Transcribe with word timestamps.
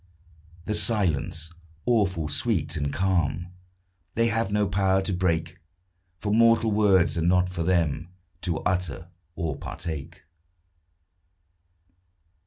The 0.65 0.73
silence 0.73 1.51
awful, 1.85 2.27
sweet, 2.27 2.75
and 2.75 2.91
calm 2.91 3.51
They 4.15 4.29
have 4.29 4.51
no 4.51 4.67
power 4.67 4.99
to 5.03 5.13
break; 5.13 5.59
For 6.17 6.33
mortal 6.33 6.71
words 6.71 7.19
are 7.19 7.21
not 7.21 7.49
for 7.49 7.61
them 7.61 8.09
To 8.41 8.61
utter 8.63 9.09
or 9.35 9.57
partake. 9.59 10.23